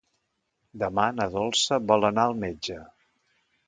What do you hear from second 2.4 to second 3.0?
metge.